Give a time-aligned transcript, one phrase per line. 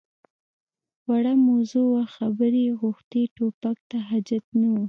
[1.07, 3.21] _وړه موضوع وه، خبرې يې غوښتې.
[3.35, 4.73] ټوپک ته حاجت نه و.